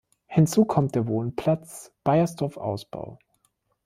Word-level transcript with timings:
Hinzu 0.25 0.65
kommt 0.65 0.95
der 0.95 1.05
Wohnplatz 1.05 1.91
Beiersdorf 2.03 2.57
Ausbau. 2.57 3.19